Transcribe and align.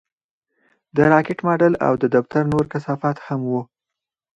د 0.95 0.97
راکټ 1.11 1.39
ماډل 1.47 1.73
او 1.85 1.93
د 2.01 2.03
دفتر 2.15 2.41
نور 2.51 2.65
کثافات 2.73 3.17
هم 3.25 3.41
وو 3.51 3.61